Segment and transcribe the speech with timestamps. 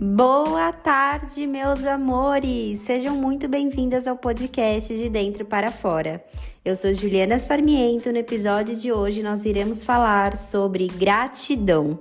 [0.00, 2.78] Boa tarde, meus amores!
[2.78, 6.24] Sejam muito bem-vindas ao podcast de Dentro para Fora.
[6.64, 8.12] Eu sou Juliana Sarmiento.
[8.12, 11.98] No episódio de hoje, nós iremos falar sobre gratidão.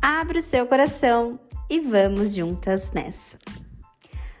[0.00, 3.36] Abra o seu coração e vamos juntas nessa.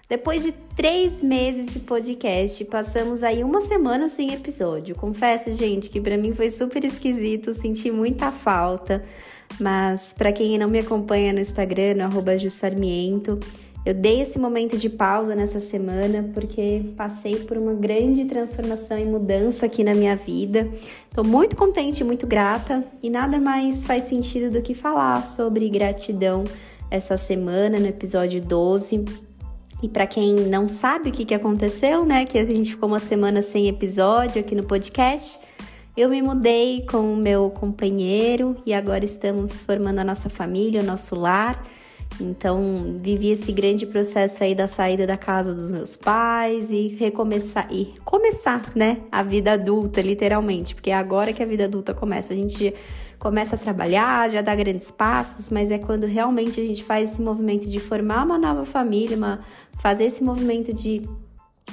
[0.08, 4.94] Depois de três meses de podcast, passamos aí uma semana sem episódio.
[4.94, 9.04] Confesso, gente, que para mim foi super esquisito, senti muita falta.
[9.60, 13.38] Mas para quem não me acompanha no Instagram, no Jussarmiento,
[13.84, 19.04] eu dei esse momento de pausa nessa semana porque passei por uma grande transformação e
[19.04, 20.68] mudança aqui na minha vida.
[21.06, 26.44] Estou muito contente, muito grata e nada mais faz sentido do que falar sobre gratidão
[26.90, 29.04] essa semana no episódio 12.
[29.82, 32.98] E para quem não sabe o que, que aconteceu, né, que a gente ficou uma
[32.98, 35.38] semana sem episódio aqui no podcast,
[35.96, 40.84] eu me mudei com o meu companheiro e agora estamos formando a nossa família, o
[40.84, 41.62] nosso lar.
[42.20, 47.66] Então, vivi esse grande processo aí da saída da casa dos meus pais e recomeçar
[47.72, 52.32] e começar, né, a vida adulta, literalmente, porque é agora que a vida adulta começa.
[52.32, 52.74] A gente
[53.18, 57.22] começa a trabalhar, já dá grandes passos, mas é quando realmente a gente faz esse
[57.22, 59.40] movimento de formar uma nova família, uma,
[59.78, 61.02] fazer esse movimento de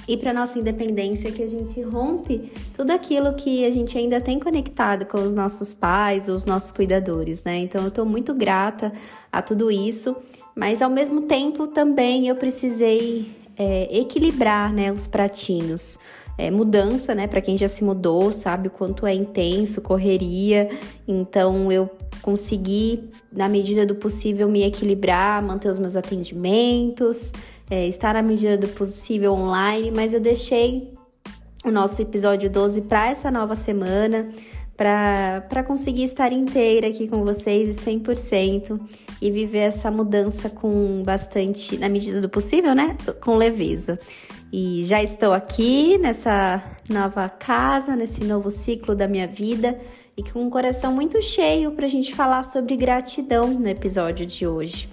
[0.07, 4.39] e para nossa independência que a gente rompe tudo aquilo que a gente ainda tem
[4.39, 7.59] conectado com os nossos pais, os nossos cuidadores, né?
[7.59, 8.91] Então eu estou muito grata
[9.31, 10.15] a tudo isso,
[10.55, 15.99] mas ao mesmo tempo também eu precisei é, equilibrar, né, os pratinhos.
[16.37, 17.27] É, mudança, né?
[17.27, 20.69] Para quem já se mudou, sabe o quanto é intenso, correria.
[21.07, 21.89] Então eu
[22.21, 27.31] consegui, na medida do possível, me equilibrar, manter os meus atendimentos,
[27.71, 30.91] é, estar na medida do possível online, mas eu deixei
[31.63, 34.29] o nosso episódio 12 para essa nova semana,
[34.75, 38.77] para conseguir estar inteira aqui com vocês 100%
[39.21, 42.97] e viver essa mudança com bastante, na medida do possível, né?
[43.21, 43.97] Com leveza.
[44.51, 49.79] E já estou aqui nessa nova casa, nesse novo ciclo da minha vida
[50.17, 54.45] e com um coração muito cheio para a gente falar sobre gratidão no episódio de
[54.45, 54.89] hoje.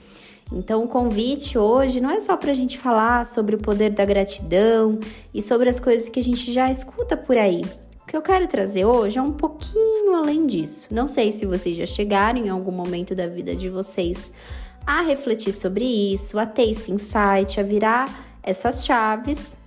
[0.51, 4.05] Então, o convite hoje não é só para a gente falar sobre o poder da
[4.05, 4.99] gratidão
[5.33, 7.63] e sobre as coisas que a gente já escuta por aí.
[8.03, 10.89] O que eu quero trazer hoje é um pouquinho além disso.
[10.91, 14.33] Não sei se vocês já chegaram em algum momento da vida de vocês
[14.87, 18.09] a refletir sobre isso, a ter esse insight, a virar
[18.43, 19.59] essas chaves,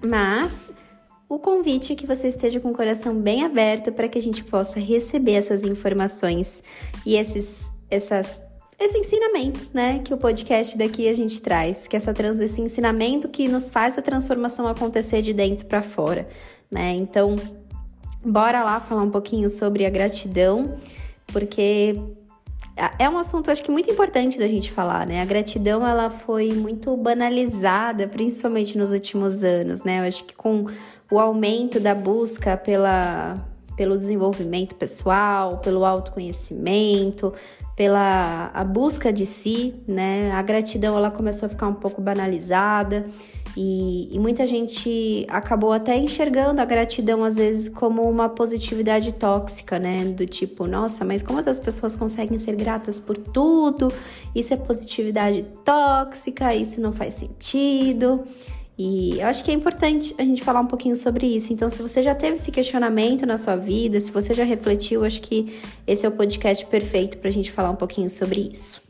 [0.00, 0.72] mas
[1.28, 4.44] o convite é que você esteja com o coração bem aberto para que a gente
[4.44, 6.62] possa receber essas informações
[7.04, 8.38] e esses, essas
[8.78, 13.28] esse ensinamento, né, que o podcast daqui a gente traz, que essa trans, esse ensinamento
[13.28, 16.28] que nos faz a transformação acontecer de dentro para fora,
[16.70, 16.92] né?
[16.94, 17.36] Então,
[18.24, 20.76] bora lá falar um pouquinho sobre a gratidão,
[21.26, 21.94] porque
[22.98, 25.20] é um assunto acho que muito importante da gente falar, né?
[25.20, 30.00] A gratidão ela foi muito banalizada, principalmente nos últimos anos, né?
[30.00, 30.66] Eu acho que com
[31.10, 37.32] o aumento da busca pela pelo desenvolvimento pessoal, pelo autoconhecimento,
[37.76, 40.30] pela a busca de si, né?
[40.32, 43.06] A gratidão ela começou a ficar um pouco banalizada
[43.56, 49.78] e, e, muita gente acabou até enxergando a gratidão às vezes como uma positividade tóxica,
[49.78, 50.04] né?
[50.04, 53.92] Do tipo, nossa, mas como essas pessoas conseguem ser gratas por tudo?
[54.34, 58.24] Isso é positividade tóxica, isso não faz sentido.
[58.84, 61.52] E eu acho que é importante a gente falar um pouquinho sobre isso.
[61.52, 65.22] Então, se você já teve esse questionamento na sua vida, se você já refletiu, acho
[65.22, 65.56] que
[65.86, 68.82] esse é o podcast perfeito para a gente falar um pouquinho sobre isso.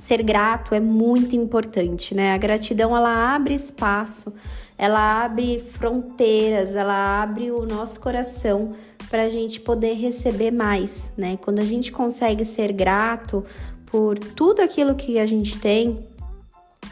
[0.00, 2.32] Ser grato é muito importante, né?
[2.34, 4.34] A gratidão ela abre espaço,
[4.76, 8.74] ela abre fronteiras, ela abre o nosso coração
[9.08, 11.38] para a gente poder receber mais, né?
[11.40, 13.46] Quando a gente consegue ser grato
[13.86, 16.00] por tudo aquilo que a gente tem,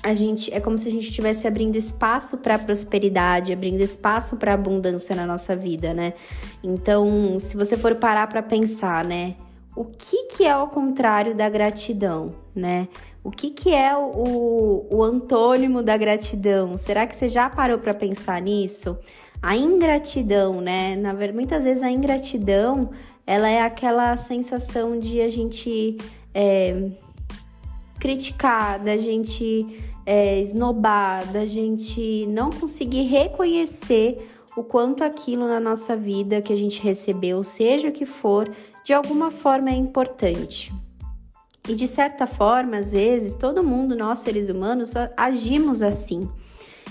[0.02, 4.52] a gente é como se a gente estivesse abrindo espaço para prosperidade, abrindo espaço para
[4.52, 6.14] abundância na nossa vida, né?
[6.62, 9.36] Então, se você for parar para pensar, né,
[9.76, 12.88] o que que é o contrário da gratidão, né?
[13.24, 16.76] O que que é o, o antônimo da gratidão?
[16.76, 18.98] Será que você já parou para pensar nisso?
[19.40, 20.96] A ingratidão, né?
[20.96, 22.90] Na muitas vezes a ingratidão,
[23.24, 25.96] ela é aquela sensação de a gente
[26.34, 26.90] é,
[28.00, 29.66] criticar, da gente
[30.04, 36.56] é, esnobar, da gente não conseguir reconhecer o quanto aquilo na nossa vida que a
[36.56, 38.50] gente recebeu, seja o que for,
[38.84, 40.72] de alguma forma é importante.
[41.68, 46.28] E de certa forma, às vezes, todo mundo, nós seres humanos, agimos assim.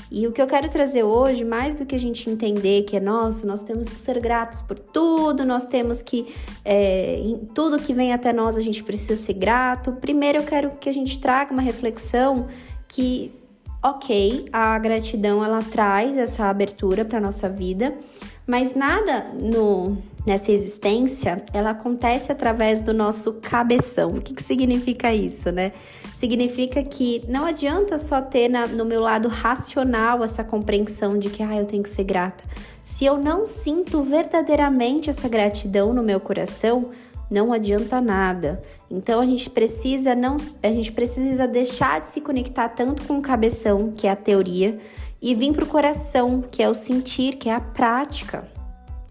[0.09, 2.99] E o que eu quero trazer hoje, mais do que a gente entender que é
[2.99, 6.33] nosso, nós temos que ser gratos por tudo, nós temos que.
[6.65, 9.93] É, em tudo que vem até nós a gente precisa ser grato.
[9.93, 12.47] Primeiro eu quero que a gente traga uma reflexão
[12.93, 13.33] que,
[13.81, 17.97] ok, a gratidão ela traz essa abertura para nossa vida,
[18.45, 24.11] mas nada no, nessa existência ela acontece através do nosso cabeção.
[24.11, 25.71] O que, que significa isso, né?
[26.13, 31.41] Significa que não adianta só ter na, no meu lado racional essa compreensão de que
[31.41, 32.43] ah, eu tenho que ser grata.
[32.83, 36.89] Se eu não sinto verdadeiramente essa gratidão no meu coração,
[37.29, 38.61] não adianta nada.
[38.91, 43.21] Então a gente precisa não, a gente precisa deixar de se conectar tanto com o
[43.21, 44.77] cabeção, que é a teoria,
[45.21, 48.45] e vir para o coração, que é o sentir, que é a prática.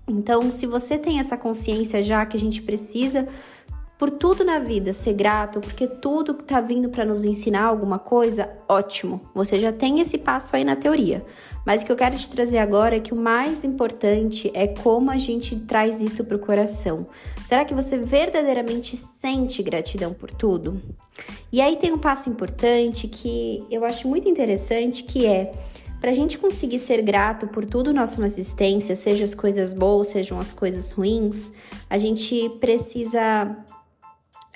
[0.07, 3.27] Então, se você tem essa consciência já que a gente precisa
[4.01, 8.49] por tudo na vida, ser grato, porque tudo está vindo para nos ensinar alguma coisa,
[8.67, 9.21] ótimo.
[9.35, 11.23] Você já tem esse passo aí na teoria.
[11.67, 15.11] Mas o que eu quero te trazer agora é que o mais importante é como
[15.11, 17.07] a gente traz isso para o coração.
[17.47, 20.81] Será que você verdadeiramente sente gratidão por tudo?
[21.53, 25.53] E aí tem um passo importante que eu acho muito interessante, que é
[26.01, 30.39] para a gente conseguir ser grato por tudo nossa existência, seja as coisas boas, sejam
[30.39, 31.53] as coisas ruins,
[31.91, 33.55] a gente precisa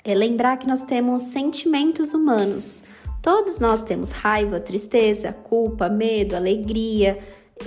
[0.05, 2.83] é lembrar que nós temos sentimentos humanos.
[3.23, 7.17] Todos nós temos raiva, tristeza, culpa, medo, alegria,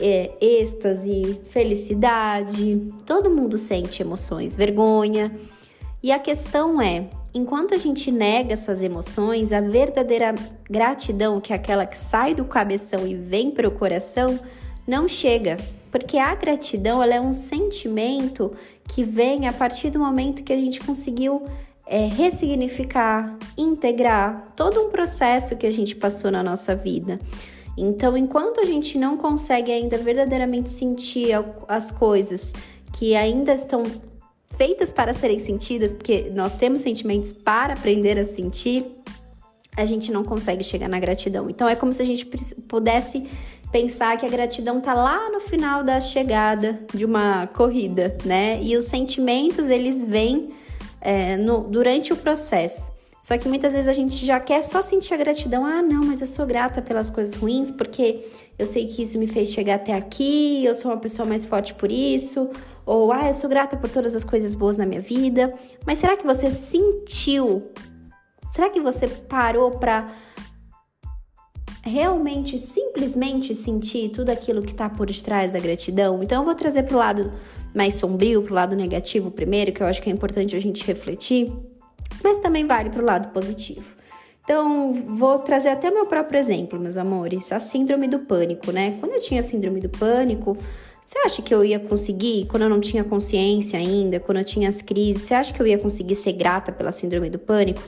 [0.00, 2.92] é, êxtase, felicidade.
[3.04, 5.34] Todo mundo sente emoções, vergonha.
[6.00, 10.32] E a questão é: enquanto a gente nega essas emoções, a verdadeira
[10.70, 14.38] gratidão, que é aquela que sai do cabeção e vem para o coração,
[14.86, 15.56] não chega.
[15.90, 18.52] Porque a gratidão ela é um sentimento
[18.86, 21.42] que vem a partir do momento que a gente conseguiu
[21.88, 27.18] é, ressignificar, integrar todo um processo que a gente passou na nossa vida.
[27.76, 31.30] Então, enquanto a gente não consegue ainda verdadeiramente sentir
[31.66, 32.52] as coisas
[32.92, 33.82] que ainda estão
[34.56, 38.84] feitas para serem sentidas, porque nós temos sentimentos para aprender a sentir,
[39.76, 41.48] a gente não consegue chegar na gratidão.
[41.48, 42.26] Então, é como se a gente
[42.68, 43.28] pudesse
[43.70, 48.60] pensar que a gratidão tá lá no final da chegada de uma corrida, né?
[48.62, 50.48] E os sentimentos eles vêm
[51.00, 52.98] é, no, durante o processo.
[53.22, 55.66] Só que muitas vezes a gente já quer só sentir a gratidão.
[55.66, 58.24] Ah, não, mas eu sou grata pelas coisas ruins porque
[58.58, 61.74] eu sei que isso me fez chegar até aqui, eu sou uma pessoa mais forte
[61.74, 62.50] por isso.
[62.86, 65.52] Ou, ah, eu sou grata por todas as coisas boas na minha vida.
[65.86, 67.70] Mas será que você sentiu?
[68.50, 70.10] Será que você parou para
[71.84, 76.22] realmente, simplesmente sentir tudo aquilo que está por trás da gratidão?
[76.22, 77.32] Então, eu vou trazer para o lado
[77.74, 81.52] mais sombrio, pro lado negativo primeiro, que eu acho que é importante a gente refletir,
[82.22, 83.98] mas também vale pro lado positivo.
[84.44, 88.96] Então, vou trazer até meu próprio exemplo, meus amores, a síndrome do pânico, né?
[88.98, 90.56] Quando eu tinha síndrome do pânico,
[91.04, 94.68] você acha que eu ia conseguir, quando eu não tinha consciência ainda, quando eu tinha
[94.68, 97.82] as crises, você acha que eu ia conseguir ser grata pela síndrome do pânico?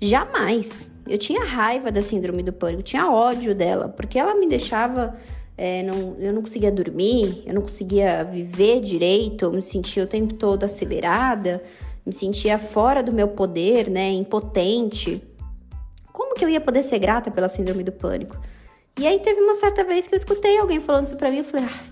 [0.00, 0.90] Jamais.
[1.08, 5.14] Eu tinha raiva da síndrome do pânico, tinha ódio dela, porque ela me deixava
[5.56, 10.06] é, não, eu não conseguia dormir, eu não conseguia viver direito, eu me sentia o
[10.06, 11.62] tempo todo acelerada,
[12.04, 15.22] me sentia fora do meu poder, né, impotente.
[16.12, 18.36] Como que eu ia poder ser grata pela síndrome do pânico?
[18.98, 21.44] E aí teve uma certa vez que eu escutei alguém falando isso pra mim, eu
[21.44, 21.82] falei, ah,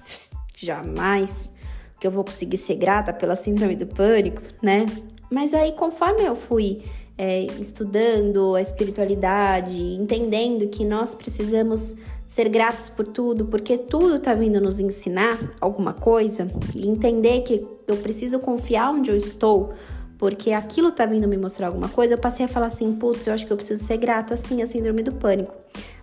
[0.57, 1.53] jamais
[1.99, 4.87] que eu vou conseguir ser grata pela síndrome do pânico, né?
[5.31, 6.83] Mas aí, conforme eu fui
[7.17, 11.97] é, estudando a espiritualidade, entendendo que nós precisamos
[12.31, 17.67] ser gratos por tudo, porque tudo está vindo nos ensinar alguma coisa e entender que
[17.89, 19.75] eu preciso confiar onde eu estou,
[20.17, 23.35] porque aquilo está vindo me mostrar alguma coisa, eu passei a falar assim, putz, eu
[23.35, 25.53] acho que eu preciso ser grata assim a síndrome do pânico.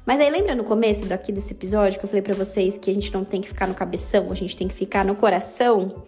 [0.06, 2.94] Mas aí lembra no começo daqui desse episódio que eu falei para vocês que a
[2.94, 6.04] gente não tem que ficar no cabeção, a gente tem que ficar no coração?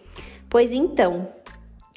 [0.49, 1.29] Pois então,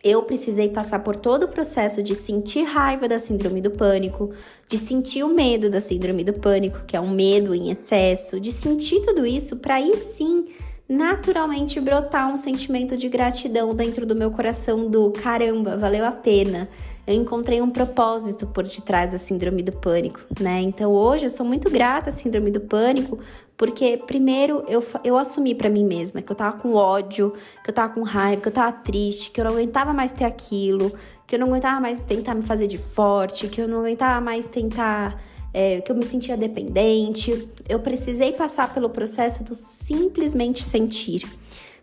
[0.02, 4.32] eu precisei passar por todo o processo de sentir raiva da síndrome do pânico,
[4.68, 8.50] de sentir o medo da síndrome do pânico, que é um medo em excesso, de
[8.50, 10.46] sentir tudo isso para aí sim
[10.88, 16.68] naturalmente brotar um sentimento de gratidão dentro do meu coração do caramba, valeu a pena.
[17.06, 20.60] Eu encontrei um propósito por detrás da síndrome do pânico, né?
[20.60, 23.18] Então hoje eu sou muito grata à síndrome do pânico
[23.62, 27.72] porque, primeiro, eu, eu assumi para mim mesma que eu tava com ódio, que eu
[27.72, 30.92] tava com raiva, que eu tava triste, que eu não aguentava mais ter aquilo,
[31.24, 34.48] que eu não aguentava mais tentar me fazer de forte, que eu não aguentava mais
[34.48, 35.16] tentar.
[35.54, 37.48] É, que eu me sentia dependente.
[37.68, 41.24] Eu precisei passar pelo processo do simplesmente sentir.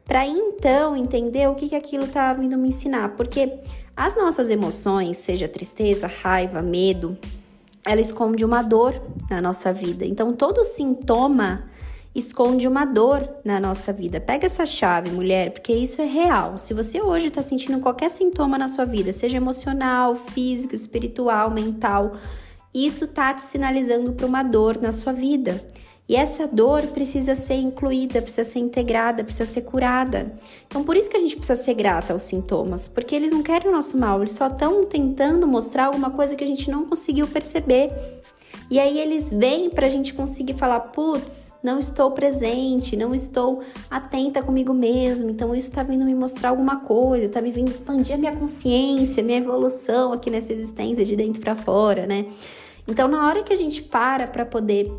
[0.04, 3.16] Para então entender o que, que aquilo estava vindo me ensinar.
[3.16, 3.58] Porque
[3.96, 7.18] as nossas emoções, seja tristeza, raiva, medo,
[7.86, 10.06] ela esconde uma dor na nossa vida.
[10.06, 11.66] Então, todo sintoma
[12.14, 14.20] esconde uma dor na nossa vida.
[14.20, 16.58] Pega essa chave, mulher, porque isso é real.
[16.58, 22.16] Se você hoje está sentindo qualquer sintoma na sua vida, seja emocional, físico, espiritual, mental,
[22.74, 25.66] isso tá te sinalizando para uma dor na sua vida.
[26.10, 30.34] E essa dor precisa ser incluída, precisa ser integrada, precisa ser curada.
[30.66, 33.70] Então, por isso que a gente precisa ser grata aos sintomas, porque eles não querem
[33.70, 37.28] o nosso mal, eles só estão tentando mostrar alguma coisa que a gente não conseguiu
[37.28, 37.92] perceber.
[38.72, 43.62] E aí eles vêm para a gente conseguir falar, putz, não estou presente, não estou
[43.90, 48.16] atenta comigo mesmo, então isso está vindo me mostrar alguma coisa, está me vindo expandir
[48.16, 52.26] a minha consciência, minha evolução aqui nessa existência de dentro para fora, né?
[52.88, 54.92] Então, na hora que a gente para para poder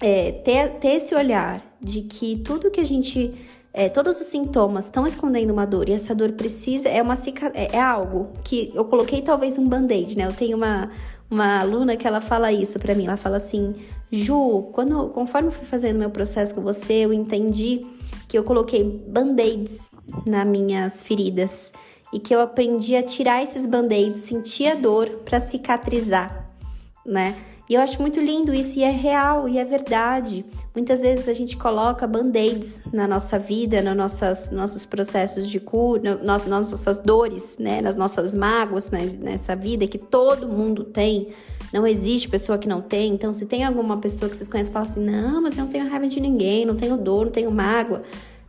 [0.00, 3.34] é, ter, ter esse olhar de que tudo que a gente.
[3.72, 6.88] É, todos os sintomas estão escondendo uma dor e essa dor precisa.
[6.88, 7.14] É, uma,
[7.52, 10.26] é, é algo que eu coloquei talvez um band-aid, né?
[10.26, 10.90] Eu tenho uma,
[11.30, 13.06] uma aluna que ela fala isso para mim.
[13.06, 13.74] Ela fala assim:
[14.10, 17.86] Ju, quando, conforme eu fui fazendo meu processo com você, eu entendi
[18.28, 19.90] que eu coloquei band-aids
[20.26, 21.72] nas minhas feridas
[22.12, 26.46] e que eu aprendi a tirar esses band-aids, sentir a dor para cicatrizar,
[27.04, 27.36] né?
[27.68, 30.44] E eu acho muito lindo isso e é real e é verdade.
[30.74, 36.20] Muitas vezes a gente coloca band-aids na nossa vida, nos nossas, nossos processos de cura,
[36.22, 37.80] nas nossas dores, né?
[37.80, 39.00] nas nossas mágoas né?
[39.18, 41.28] nessa vida que todo mundo tem.
[41.72, 43.12] Não existe pessoa que não tem.
[43.12, 45.70] Então, se tem alguma pessoa que vocês conhecem e fala assim: não, mas eu não
[45.70, 48.04] tenho raiva de ninguém, não tenho dor, não tenho mágoa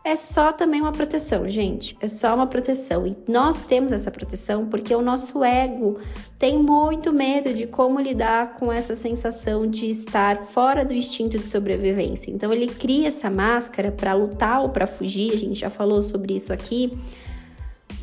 [0.07, 1.97] é só também uma proteção, gente.
[1.99, 3.05] É só uma proteção.
[3.05, 5.99] E nós temos essa proteção porque o nosso ego
[6.39, 11.45] tem muito medo de como lidar com essa sensação de estar fora do instinto de
[11.45, 12.31] sobrevivência.
[12.31, 16.35] Então ele cria essa máscara para lutar ou para fugir, a gente já falou sobre
[16.35, 16.97] isso aqui,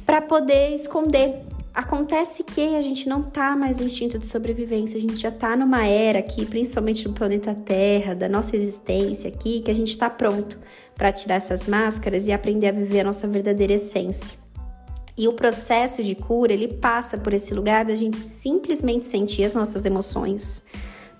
[0.04, 1.40] para poder esconder.
[1.72, 5.56] Acontece que a gente não tá mais no instinto de sobrevivência, a gente já tá
[5.56, 10.08] numa era aqui, principalmente no planeta Terra, da nossa existência aqui, que a gente tá
[10.08, 10.56] pronto
[10.96, 14.38] para tirar essas máscaras e aprender a viver a nossa verdadeira essência.
[15.16, 19.54] E o processo de cura, ele passa por esse lugar da gente simplesmente sentir as
[19.54, 20.64] nossas emoções,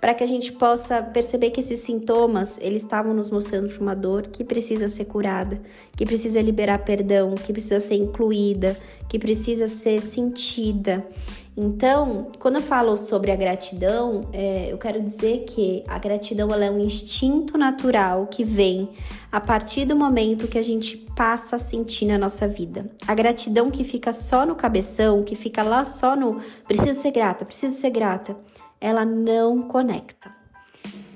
[0.04, 4.26] para que a gente possa perceber que esses sintomas, eles estavam nos mostrando uma dor
[4.26, 5.58] que precisa ser curada,
[5.96, 11.08] que precisa liberar perdão, que precisa ser incluída, que precisa ser sentida.
[11.56, 16.70] Então, quando eu falo sobre a gratidão, é, eu quero dizer que a gratidão é
[16.70, 18.90] um instinto natural que vem
[19.32, 22.90] a partir do momento que a gente passa a sentir na nossa vida.
[23.08, 27.46] A gratidão que fica só no cabeção, que fica lá só no preciso ser grata,
[27.46, 28.36] preciso ser grata,
[28.84, 30.30] ela não conecta.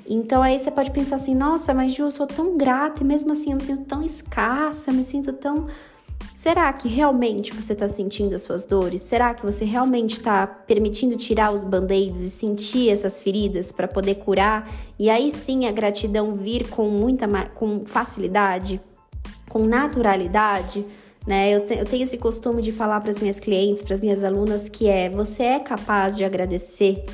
[0.09, 3.33] Então aí você pode pensar assim: nossa, mas Ju, eu sou tão grata e mesmo
[3.33, 5.69] assim eu me sinto tão escassa, me sinto tão
[6.35, 9.03] Será que realmente você está sentindo as suas dores?
[9.03, 14.17] Será que você realmente está permitindo tirar os band-aids e sentir essas feridas para poder
[14.17, 14.71] curar?
[14.99, 18.81] E aí sim a gratidão vir com muita com facilidade,
[19.49, 20.87] com naturalidade?
[21.27, 21.55] Né?
[21.55, 24.25] Eu, te, eu tenho esse costume de falar para as minhas clientes, para as minhas
[24.25, 27.05] alunas, que é você é capaz de agradecer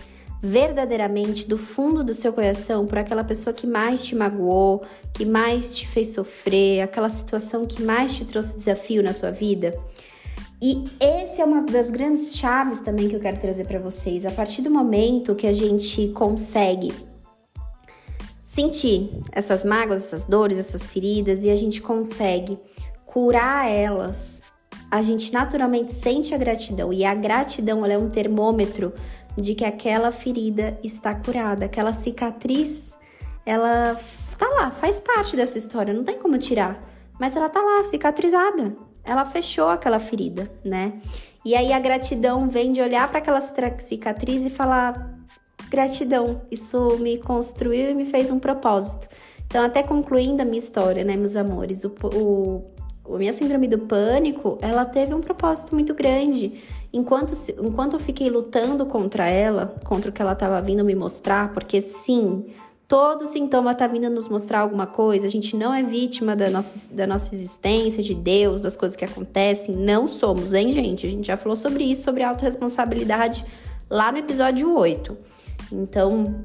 [0.44, 4.82] verdadeiramente do fundo do seu coração por aquela pessoa que mais te magoou,
[5.14, 9.74] que mais te fez sofrer, aquela situação que mais te trouxe desafio na sua vida?
[10.60, 14.26] E essa é uma das grandes chaves também que eu quero trazer para vocês.
[14.26, 16.92] A partir do momento que a gente consegue
[18.44, 22.58] sentir essas mágoas, essas dores, essas feridas e a gente consegue
[23.06, 24.42] curar elas,
[24.90, 28.92] a gente naturalmente sente a gratidão e a gratidão é um termômetro
[29.36, 32.96] de que aquela ferida está curada, aquela cicatriz,
[33.44, 33.98] ela
[34.38, 36.78] tá lá, faz parte dessa história, não tem como tirar,
[37.18, 38.74] mas ela tá lá, cicatrizada.
[39.04, 40.94] Ela fechou aquela ferida, né?
[41.44, 45.14] E aí a gratidão vem de olhar para aquela cicatriz e falar:
[45.68, 49.08] gratidão, isso me construiu e me fez um propósito.
[49.46, 52.62] Então, até concluindo a minha história, né, meus amores, o, o,
[53.08, 56.62] a minha síndrome do pânico, ela teve um propósito muito grande
[56.94, 61.52] Enquanto, enquanto eu fiquei lutando contra ela, contra o que ela estava vindo me mostrar,
[61.52, 62.46] porque sim,
[62.86, 66.94] todo sintoma está vindo nos mostrar alguma coisa, a gente não é vítima da nossa,
[66.94, 71.04] da nossa existência, de Deus, das coisas que acontecem, não somos, hein, gente?
[71.04, 73.44] A gente já falou sobre isso, sobre autorresponsabilidade
[73.90, 75.18] lá no episódio 8.
[75.72, 76.44] Então,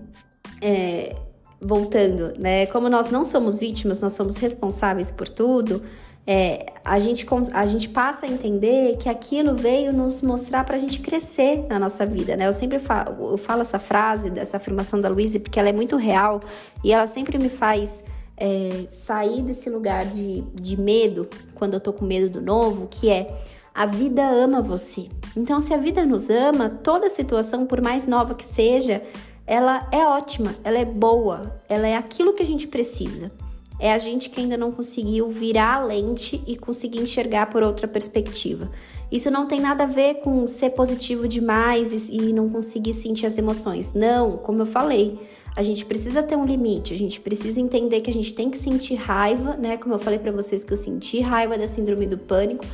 [0.60, 1.16] é,
[1.62, 2.66] voltando, né?
[2.66, 5.84] Como nós não somos vítimas, nós somos responsáveis por tudo
[6.28, 10.80] é, a, gente, a gente passa a entender que aquilo veio nos mostrar para a
[10.80, 12.48] gente crescer na nossa vida, né?
[12.48, 15.96] Eu sempre falo, eu falo essa frase, dessa afirmação da Luísa, porque ela é muito
[15.98, 16.40] real
[16.84, 18.04] e ela sempre me faz
[18.38, 23.10] é, sair desse lugar de, de medo, quando eu tô com medo do novo, que
[23.10, 23.28] é
[23.74, 25.08] a vida ama você.
[25.36, 29.02] Então, se a vida nos ama, toda situação, por mais nova que seja,
[29.48, 33.32] ela é ótima, ela é boa, ela é aquilo que a gente precisa.
[33.80, 37.88] É a gente que ainda não conseguiu virar a lente e conseguir enxergar por outra
[37.88, 38.70] perspectiva.
[39.12, 43.38] Isso não tem nada a ver com ser positivo demais e não conseguir sentir as
[43.38, 43.94] emoções.
[43.94, 45.18] Não, como eu falei,
[45.56, 48.58] a gente precisa ter um limite, a gente precisa entender que a gente tem que
[48.58, 49.78] sentir raiva, né?
[49.78, 52.66] Como eu falei para vocês que eu senti raiva da síndrome do pânico,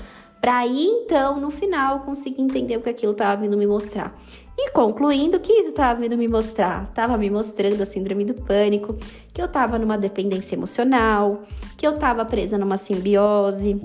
[0.42, 4.14] para aí então, no final, conseguir entender o que aquilo estava vindo me mostrar.
[4.58, 6.88] E concluindo, que isso estava vindo me mostrar?
[6.90, 8.96] Estava me mostrando a síndrome do pânico,
[9.34, 11.44] que eu estava numa dependência emocional,
[11.78, 13.80] que eu estava presa numa simbiose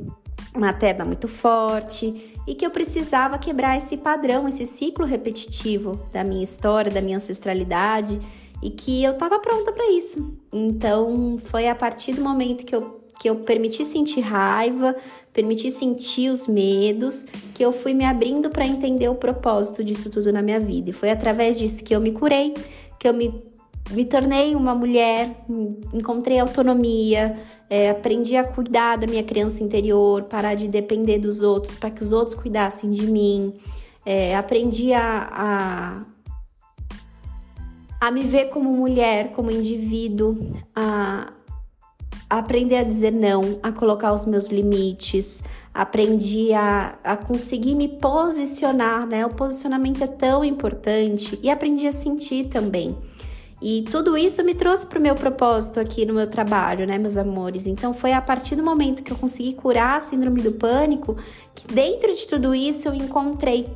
[0.57, 6.43] materna muito forte e que eu precisava quebrar esse padrão, esse ciclo repetitivo da minha
[6.43, 8.21] história, da minha ancestralidade
[8.63, 10.37] e que eu estava pronta para isso.
[10.53, 14.97] Então, foi a partir do momento que eu, que eu permiti sentir raiva,
[15.31, 20.33] permiti sentir os medos, que eu fui me abrindo para entender o propósito disso tudo
[20.33, 20.89] na minha vida.
[20.89, 22.55] E foi através disso que eu me curei,
[22.99, 23.45] que eu me,
[23.91, 25.37] me tornei uma mulher,
[25.93, 31.77] encontrei autonomia, é, aprendi a cuidar da minha criança interior, parar de depender dos outros
[31.77, 33.53] para que os outros cuidassem de mim.
[34.07, 36.03] É, aprendi a, a
[38.01, 40.39] a me ver como mulher, como indivíduo,
[40.75, 41.35] a,
[42.31, 45.43] aprender a dizer não, a colocar os meus limites,
[45.75, 49.27] aprendi a, a conseguir me posicionar, né?
[49.27, 52.97] O posicionamento é tão importante e aprendi a sentir também.
[53.61, 57.19] E tudo isso me trouxe para o meu propósito aqui no meu trabalho, né, meus
[57.19, 57.67] amores?
[57.67, 61.17] Então foi a partir do momento que eu consegui curar a síndrome do pânico
[61.55, 63.67] que dentro de tudo isso eu encontrei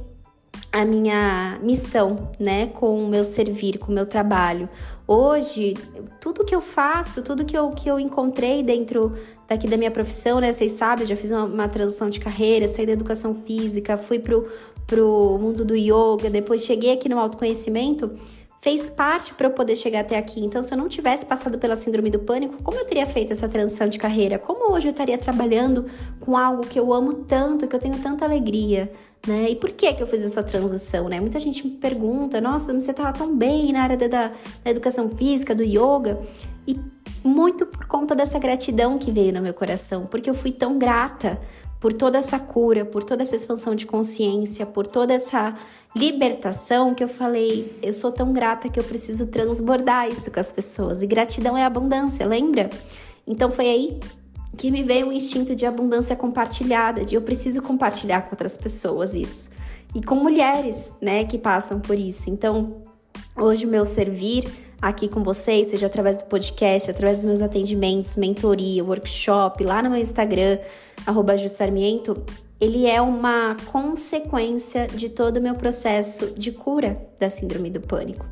[0.72, 4.68] a minha missão, né, com o meu servir, com o meu trabalho.
[5.06, 5.74] Hoje,
[6.18, 9.12] tudo que eu faço, tudo que eu, que eu encontrei dentro
[9.46, 12.86] daqui da minha profissão, né, vocês sabem, já fiz uma, uma transição de carreira, saí
[12.86, 14.48] da educação física, fui pro,
[14.86, 18.12] pro mundo do yoga, depois cheguei aqui no autoconhecimento,
[18.62, 20.42] fez parte para eu poder chegar até aqui.
[20.42, 23.46] Então, se eu não tivesse passado pela síndrome do pânico, como eu teria feito essa
[23.46, 24.38] transição de carreira?
[24.38, 25.84] Como hoje eu estaria trabalhando
[26.18, 28.90] com algo que eu amo tanto, que eu tenho tanta alegria?
[29.26, 29.50] Né?
[29.50, 31.18] E por que que eu fiz essa transição, né?
[31.18, 35.08] Muita gente me pergunta, nossa, você estava tão bem na área da, da, da educação
[35.08, 36.20] física, do yoga,
[36.66, 36.78] e
[37.22, 41.40] muito por conta dessa gratidão que veio no meu coração, porque eu fui tão grata
[41.80, 45.54] por toda essa cura, por toda essa expansão de consciência, por toda essa
[45.94, 50.50] libertação que eu falei, eu sou tão grata que eu preciso transbordar isso com as
[50.50, 51.02] pessoas.
[51.02, 52.70] E gratidão é abundância, lembra?
[53.26, 54.00] Então foi aí
[54.54, 59.14] que me veio um instinto de abundância compartilhada, de eu preciso compartilhar com outras pessoas
[59.14, 59.50] isso.
[59.94, 62.28] E com mulheres, né, que passam por isso.
[62.28, 62.82] Então,
[63.38, 64.44] hoje o meu servir
[64.80, 69.90] aqui com vocês, seja através do podcast, através dos meus atendimentos, mentoria, workshop, lá no
[69.90, 70.58] meu Instagram,
[71.06, 71.34] arroba
[72.60, 78.24] ele é uma consequência de todo o meu processo de cura da síndrome do pânico.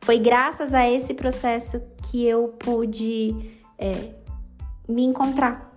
[0.00, 3.34] Foi graças a esse processo que eu pude
[3.78, 4.10] é,
[4.88, 5.72] me encontrar.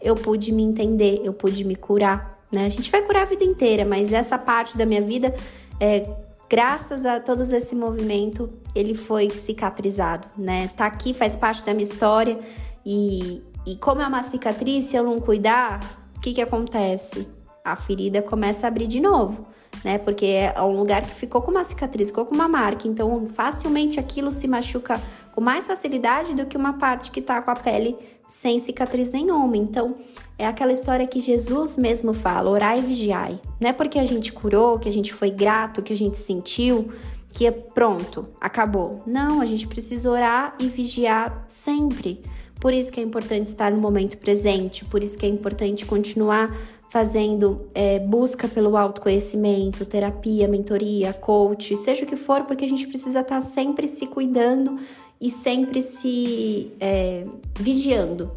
[0.00, 2.66] Eu pude me entender, eu pude me curar, né?
[2.66, 5.34] A gente vai curar a vida inteira, mas essa parte da minha vida,
[5.80, 6.08] é,
[6.48, 10.68] graças a todo esse movimento, ele foi cicatrizado, né?
[10.76, 12.38] Tá aqui, faz parte da minha história
[12.86, 15.80] e, e como é uma cicatriz, se eu não cuidar,
[16.16, 17.26] o que que acontece?
[17.64, 19.48] A ferida começa a abrir de novo
[19.84, 19.98] né?
[19.98, 23.98] Porque é um lugar que ficou com uma cicatriz, ficou com uma marca, então facilmente
[24.00, 25.00] aquilo se machuca
[25.38, 27.96] com mais facilidade do que uma parte que tá com a pele
[28.26, 29.56] sem cicatriz nenhuma.
[29.56, 29.94] Então,
[30.36, 33.40] é aquela história que Jesus mesmo fala: orai e vigiai.
[33.60, 36.90] Não é porque a gente curou, que a gente foi grato, que a gente sentiu,
[37.30, 39.00] que é pronto, acabou.
[39.06, 42.20] Não, a gente precisa orar e vigiar sempre.
[42.60, 46.52] Por isso que é importante estar no momento presente, por isso que é importante continuar
[46.88, 52.86] fazendo é, busca pelo autoconhecimento, terapia, mentoria, coach, seja o que for, porque a gente
[52.86, 54.78] precisa estar tá sempre se cuidando
[55.20, 57.24] e sempre se é,
[57.58, 58.32] vigiando,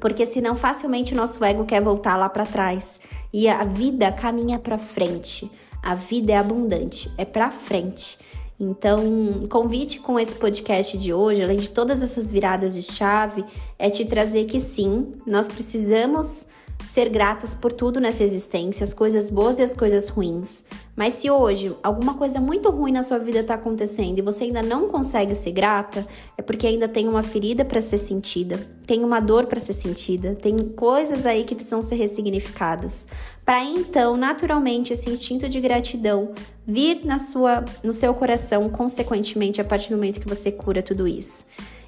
[0.00, 3.00] porque senão facilmente o nosso ego quer voltar lá para trás
[3.32, 5.50] e a vida caminha para frente.
[5.82, 8.18] A vida é abundante, é para frente.
[8.58, 13.44] Então, convite com esse podcast de hoje, além de todas essas viradas de chave,
[13.78, 16.48] é te trazer que sim, nós precisamos
[16.86, 20.64] ser gratas por tudo nessa existência, as coisas boas e as coisas ruins.
[20.94, 24.62] Mas se hoje alguma coisa muito ruim na sua vida está acontecendo e você ainda
[24.62, 26.06] não consegue ser grata,
[26.38, 30.36] é porque ainda tem uma ferida para ser sentida, tem uma dor para ser sentida,
[30.36, 33.08] tem coisas aí que precisam ser ressignificadas.
[33.44, 36.32] Para então, naturalmente, esse instinto de gratidão
[36.64, 41.06] vir na sua, no seu coração, consequentemente, a partir do momento que você cura tudo
[41.06, 41.46] isso.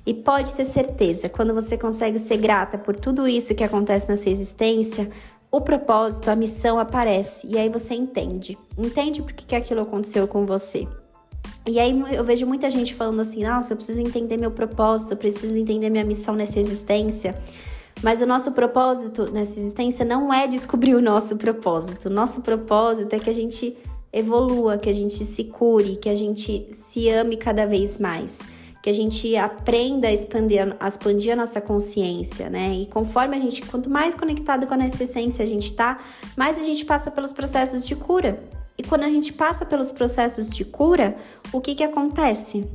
[0.08, 4.16] E pode ter certeza, quando você consegue ser grata por tudo isso que acontece na
[4.16, 5.10] sua existência,
[5.50, 8.56] o propósito, a missão aparece e aí você entende.
[8.78, 10.88] Entende por que, aquilo aconteceu com você.
[11.66, 15.16] E aí eu vejo muita gente falando assim: nossa, eu preciso entender meu propósito, eu
[15.18, 17.34] preciso entender minha missão nessa existência.
[18.02, 22.06] Mas o nosso propósito nessa existência não é descobrir o nosso propósito.
[22.06, 23.76] O nosso propósito é que a gente
[24.10, 28.38] evolua, que a gente se cure, que a gente se ame cada vez mais,
[28.88, 32.74] que a gente aprenda a expandir, a expandir a nossa consciência, né?
[32.74, 35.98] E conforme a gente, quanto mais conectado com a nossa essência a gente tá,
[36.34, 38.42] mais a gente passa pelos processos de cura.
[38.78, 41.18] E quando a gente passa pelos processos de cura,
[41.52, 42.66] o que que acontece?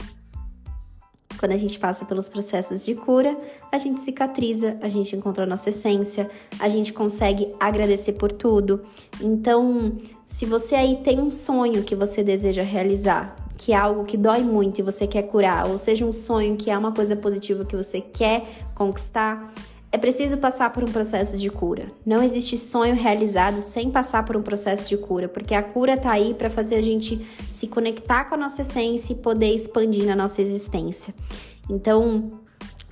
[1.40, 3.36] Quando a gente passa pelos processos de cura,
[3.72, 8.82] a gente cicatriza, a gente encontra a nossa essência, a gente consegue agradecer por tudo.
[9.20, 9.98] Então,
[10.28, 14.44] se você aí tem um sonho que você deseja realizar, que é algo que dói
[14.44, 17.78] muito e você quer curar, ou seja, um sonho que é uma coisa positiva que
[17.78, 18.46] você quer
[18.76, 19.54] conquistar,
[19.90, 21.86] é preciso passar por um processo de cura.
[22.06, 26.12] Não existe sonho realizado sem passar por um processo de cura, porque a cura tá
[26.12, 30.16] aí para fazer a gente se conectar com a nossa essência e poder expandir na
[30.16, 31.16] nossa existência.
[31.70, 32.32] Então,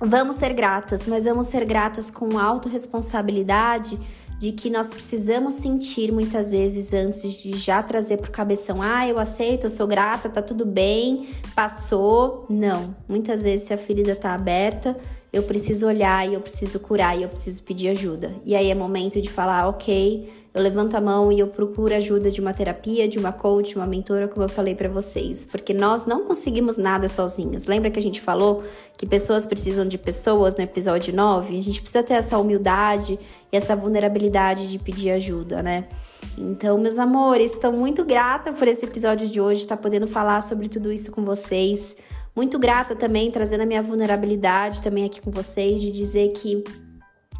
[0.00, 3.98] vamos ser gratas, mas vamos ser gratas com autorresponsabilidade
[4.42, 9.16] de que nós precisamos sentir muitas vezes antes de já trazer pro cabeção, ah, eu
[9.16, 12.44] aceito, eu sou grata, tá tudo bem, passou.
[12.50, 14.96] Não, muitas vezes se a ferida tá aberta,
[15.32, 18.34] eu preciso olhar e eu preciso curar e eu preciso pedir ajuda.
[18.44, 22.30] E aí é momento de falar, ok, eu levanto a mão e eu procuro ajuda
[22.30, 26.04] de uma terapia, de uma coach, uma mentora, como eu falei para vocês, porque nós
[26.04, 27.66] não conseguimos nada sozinhos.
[27.66, 28.62] Lembra que a gente falou
[28.98, 31.58] que pessoas precisam de pessoas no episódio 9?
[31.58, 33.18] A gente precisa ter essa humildade
[33.50, 35.88] e essa vulnerabilidade de pedir ajuda, né?
[36.36, 40.42] Então, meus amores, estou muito grata por esse episódio de hoje, estar tá podendo falar
[40.42, 41.96] sobre tudo isso com vocês.
[42.36, 46.62] Muito grata também, trazendo a minha vulnerabilidade também aqui com vocês, de dizer que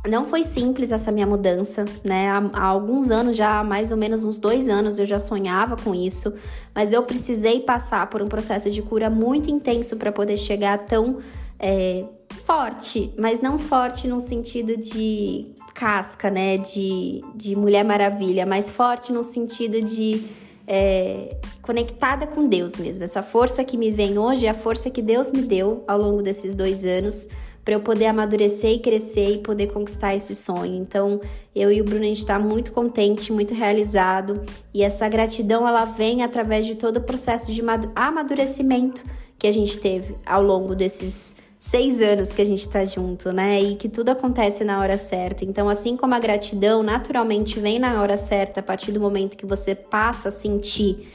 [0.08, 2.28] não foi simples essa minha mudança, né?
[2.28, 5.76] Há, há, alguns anos já, há mais ou menos uns dois anos, eu já sonhava
[5.76, 6.34] com isso,
[6.74, 11.18] mas eu precisei passar por um processo de cura muito intenso para poder chegar tão
[11.58, 12.04] é,
[12.44, 16.58] forte, mas não forte no sentido de casca, né?
[16.58, 20.26] De, de Mulher Maravilha, mas forte no sentido de
[20.66, 23.04] é, conectada com Deus mesmo.
[23.04, 26.22] Essa força que me vem hoje é a força que Deus me deu ao longo
[26.22, 27.28] desses dois anos
[27.64, 30.74] para eu poder amadurecer e crescer e poder conquistar esse sonho.
[30.74, 31.20] Então,
[31.54, 34.42] eu e o Bruno a gente está muito contente, muito realizado
[34.74, 37.62] e essa gratidão ela vem através de todo o processo de
[37.94, 39.02] amadurecimento
[39.38, 43.60] que a gente teve ao longo desses seis anos que a gente tá junto, né?
[43.62, 45.44] E que tudo acontece na hora certa.
[45.44, 49.46] Então, assim como a gratidão naturalmente vem na hora certa, a partir do momento que
[49.46, 51.12] você passa a sentir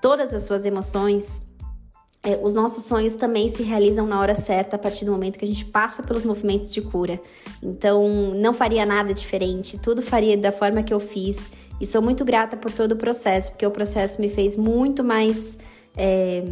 [0.00, 1.42] todas as suas emoções,
[2.24, 5.44] é, os nossos sonhos também se realizam na hora certa, a partir do momento que
[5.44, 7.20] a gente passa pelos movimentos de cura.
[7.60, 11.52] Então, não faria nada diferente, tudo faria da forma que eu fiz.
[11.80, 15.58] E sou muito grata por todo o processo, porque o processo me fez muito mais.
[15.96, 16.44] É,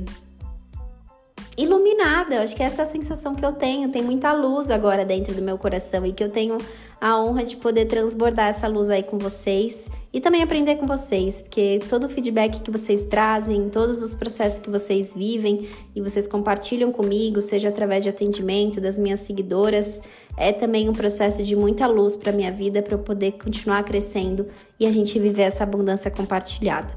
[1.56, 2.36] iluminada.
[2.36, 3.90] Eu acho que essa é a sensação que eu tenho.
[3.90, 6.58] Tem muita luz agora dentro do meu coração e que eu tenho
[7.00, 11.40] a honra de poder transbordar essa luz aí com vocês e também aprender com vocês,
[11.40, 16.26] porque todo o feedback que vocês trazem, todos os processos que vocês vivem e vocês
[16.26, 20.02] compartilham comigo, seja através de atendimento das minhas seguidoras,
[20.36, 24.46] é também um processo de muita luz para minha vida para eu poder continuar crescendo
[24.78, 26.94] e a gente viver essa abundância compartilhada.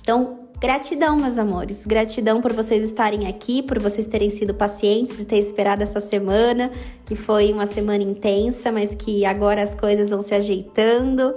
[0.00, 1.84] Então, Gratidão, meus amores.
[1.84, 6.70] Gratidão por vocês estarem aqui, por vocês terem sido pacientes e ter esperado essa semana,
[7.04, 11.34] que foi uma semana intensa, mas que agora as coisas vão se ajeitando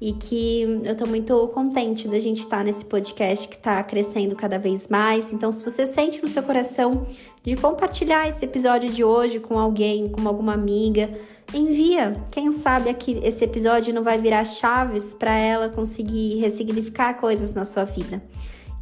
[0.00, 4.58] e que eu tô muito contente da gente estar nesse podcast que tá crescendo cada
[4.58, 5.32] vez mais.
[5.32, 7.06] Então, se você sente no seu coração
[7.44, 11.10] de compartilhar esse episódio de hoje com alguém, com alguma amiga,
[11.54, 12.20] envia.
[12.32, 17.64] Quem sabe aqui esse episódio não vai virar chaves para ela conseguir ressignificar coisas na
[17.64, 18.20] sua vida.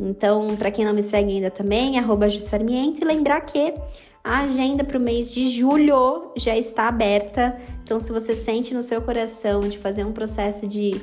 [0.09, 3.75] Então, para quem não me segue ainda também, arroba Jussarmiento, e lembrar que
[4.25, 7.59] a agenda para o mês de julho já está aberta.
[7.83, 11.01] Então, se você sente no seu coração de fazer um processo de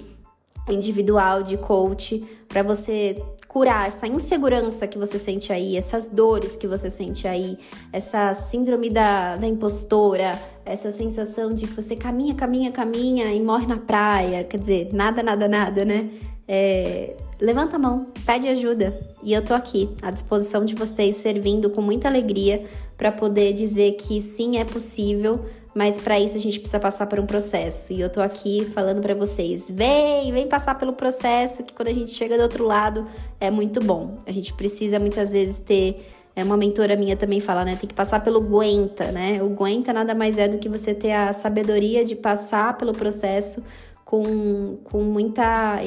[0.70, 6.68] individual, de coach, para você curar essa insegurança que você sente aí, essas dores que
[6.68, 7.58] você sente aí,
[7.92, 13.66] essa síndrome da, da impostora, essa sensação de que você caminha, caminha, caminha e morre
[13.66, 16.10] na praia, quer dizer, nada, nada, nada, né?
[16.48, 18.99] É, levanta a mão, pede ajuda.
[19.23, 22.65] E eu tô aqui à disposição de vocês, servindo com muita alegria
[22.97, 27.19] para poder dizer que sim, é possível, mas para isso a gente precisa passar por
[27.19, 27.93] um processo.
[27.93, 31.93] E eu tô aqui falando para vocês: vem, vem passar pelo processo, que quando a
[31.93, 33.08] gente chega do outro lado
[33.39, 34.17] é muito bom.
[34.25, 36.06] A gente precisa muitas vezes ter.
[36.36, 37.75] É uma mentora minha também fala, né?
[37.75, 39.41] Tem que passar pelo aguenta, né?
[39.41, 43.65] O aguenta nada mais é do que você ter a sabedoria de passar pelo processo
[44.06, 45.82] com, com muita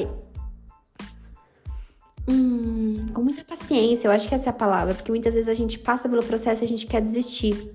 [2.27, 5.53] Hum, com muita paciência, eu acho que essa é a palavra, porque muitas vezes a
[5.53, 7.73] gente passa pelo processo e a gente quer desistir.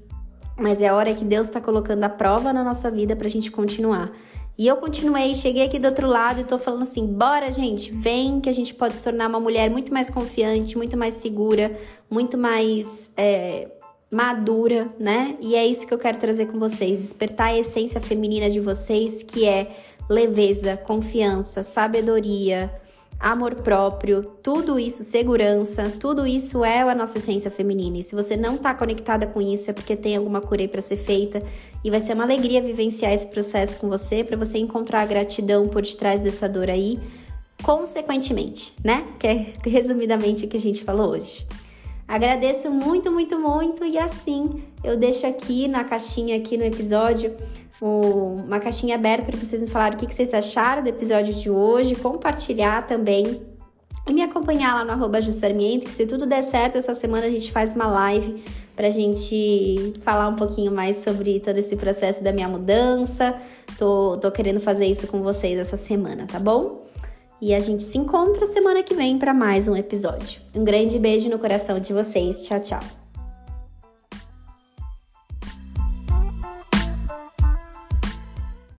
[0.58, 3.30] Mas é a hora que Deus está colocando a prova na nossa vida para a
[3.30, 4.10] gente continuar.
[4.58, 8.40] E eu continuei, cheguei aqui do outro lado e tô falando assim: bora, gente, vem
[8.40, 11.78] que a gente pode se tornar uma mulher muito mais confiante, muito mais segura,
[12.10, 13.68] muito mais é,
[14.10, 15.36] madura, né?
[15.40, 19.22] E é isso que eu quero trazer com vocês: despertar a essência feminina de vocês,
[19.22, 19.76] que é
[20.10, 22.68] leveza, confiança, sabedoria,
[23.18, 27.98] amor próprio, tudo isso, segurança, tudo isso é a nossa essência feminina.
[27.98, 30.80] E se você não está conectada com isso, é porque tem alguma cura aí para
[30.80, 31.42] ser feita.
[31.84, 35.68] E vai ser uma alegria vivenciar esse processo com você, para você encontrar a gratidão
[35.68, 36.98] por detrás dessa dor aí,
[37.62, 39.04] consequentemente, né?
[39.18, 41.46] Que é resumidamente o que a gente falou hoje.
[42.06, 47.36] Agradeço muito, muito, muito e assim eu deixo aqui na caixinha aqui no episódio
[47.80, 51.94] uma caixinha aberta para vocês me falarem o que vocês acharam do episódio de hoje,
[51.94, 53.40] compartilhar também
[54.08, 57.30] e me acompanhar lá no arroba Justarmiento, que se tudo der certo, essa semana a
[57.30, 58.42] gente faz uma live
[58.74, 63.34] pra gente falar um pouquinho mais sobre todo esse processo da minha mudança.
[63.76, 66.86] Tô, tô querendo fazer isso com vocês essa semana, tá bom?
[67.40, 70.40] E a gente se encontra semana que vem para mais um episódio.
[70.54, 72.44] Um grande beijo no coração de vocês.
[72.44, 72.97] Tchau, tchau.